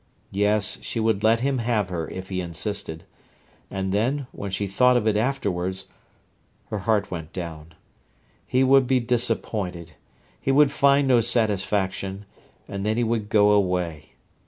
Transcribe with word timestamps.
Yes, 0.31 0.79
she 0.81 0.99
would 0.99 1.23
let 1.23 1.41
him 1.41 1.59
have 1.59 1.89
her 1.89 2.09
if 2.09 2.29
he 2.29 2.41
insisted; 2.41 3.03
and 3.69 3.91
then, 3.91 4.25
when 4.31 4.49
she 4.49 4.65
thought 4.65 4.97
of 4.97 5.05
it 5.05 5.15
afterwards, 5.15 5.85
her 6.71 6.79
heart 6.79 7.11
went 7.11 7.31
down. 7.33 7.75
He 8.47 8.63
would 8.63 8.87
be 8.87 8.99
disappointed, 8.99 9.93
he 10.39 10.49
would 10.51 10.71
find 10.71 11.07
no 11.07 11.21
satisfaction, 11.21 12.25
and 12.67 12.83
then 12.83 12.97
he 12.97 13.03
would 13.03 13.29
go 13.29 13.51
away. 13.51 14.13